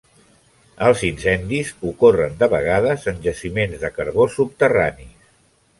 [0.85, 5.35] Els incendis ocorren de vegades en jaciments de carbó subterranis.